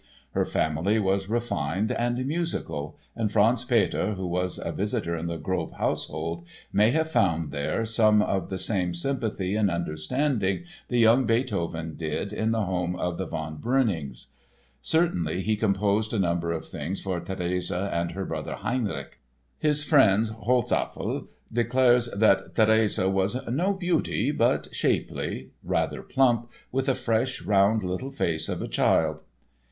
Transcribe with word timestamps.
Her 0.31 0.45
family 0.45 0.97
was 0.97 1.29
refined 1.29 1.91
and 1.91 2.25
musical 2.25 2.97
and 3.15 3.31
Franz 3.31 3.63
Peter, 3.63 4.15
who 4.15 4.25
was 4.25 4.57
a 4.57 4.71
visitor 4.71 5.15
at 5.15 5.27
the 5.27 5.37
Grob 5.37 5.73
household, 5.73 6.43
may 6.73 6.89
have 6.89 7.11
found 7.11 7.51
there 7.51 7.85
some 7.85 8.19
of 8.19 8.49
the 8.49 8.57
same 8.57 8.95
sympathy 8.95 9.55
and 9.55 9.69
understanding 9.69 10.63
the 10.87 10.97
young 10.97 11.25
Beethoven 11.27 11.93
did 11.95 12.33
in 12.33 12.49
the 12.49 12.65
home 12.65 12.95
of 12.95 13.19
the 13.19 13.27
von 13.27 13.57
Breunings. 13.57 14.29
Certainly, 14.81 15.43
he 15.43 15.55
composed 15.55 16.13
a 16.13 16.17
number 16.17 16.51
of 16.51 16.67
things 16.67 16.99
for 16.99 17.19
Therese 17.19 17.69
and 17.71 18.13
her 18.13 18.25
brother, 18.25 18.55
Heinrich. 18.55 19.19
His 19.59 19.83
friend, 19.83 20.25
Holzapfel, 20.29 21.27
declares 21.53 22.07
that 22.09 22.55
Therese 22.55 22.97
was 22.97 23.47
"no 23.47 23.71
beauty, 23.73 24.31
but 24.31 24.67
shapely, 24.73 25.51
rather 25.63 26.01
plump, 26.01 26.49
with 26.71 26.89
a 26.89 26.95
fresh 26.95 27.43
round 27.43 27.83
little 27.83 28.09
face 28.09 28.49
of 28.49 28.63
a 28.63 28.67
child." 28.67 29.21